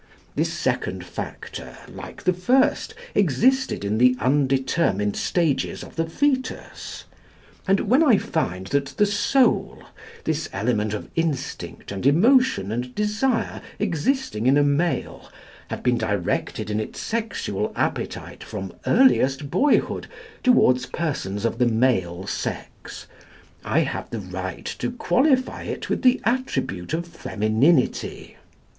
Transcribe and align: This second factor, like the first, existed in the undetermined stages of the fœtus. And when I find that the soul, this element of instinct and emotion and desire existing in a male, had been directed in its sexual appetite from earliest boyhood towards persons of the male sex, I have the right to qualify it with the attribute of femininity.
This 0.33 0.51
second 0.51 1.05
factor, 1.05 1.77
like 1.87 2.23
the 2.23 2.33
first, 2.33 2.95
existed 3.13 3.85
in 3.85 3.99
the 3.99 4.15
undetermined 4.19 5.15
stages 5.15 5.83
of 5.83 5.95
the 5.95 6.05
fœtus. 6.05 7.03
And 7.67 7.81
when 7.81 8.01
I 8.01 8.17
find 8.17 8.65
that 8.73 8.87
the 8.97 9.05
soul, 9.05 9.83
this 10.23 10.49
element 10.51 10.95
of 10.95 11.11
instinct 11.15 11.91
and 11.91 12.03
emotion 12.07 12.71
and 12.71 12.95
desire 12.95 13.61
existing 13.77 14.47
in 14.47 14.57
a 14.57 14.63
male, 14.63 15.29
had 15.67 15.83
been 15.83 15.99
directed 15.99 16.71
in 16.71 16.79
its 16.79 16.99
sexual 16.99 17.71
appetite 17.75 18.43
from 18.43 18.73
earliest 18.87 19.51
boyhood 19.51 20.07
towards 20.41 20.87
persons 20.87 21.45
of 21.45 21.59
the 21.59 21.67
male 21.67 22.25
sex, 22.25 23.05
I 23.63 23.81
have 23.81 24.09
the 24.09 24.19
right 24.19 24.65
to 24.79 24.89
qualify 24.89 25.61
it 25.61 25.91
with 25.91 26.01
the 26.01 26.19
attribute 26.25 26.95
of 26.95 27.05
femininity. 27.07 28.37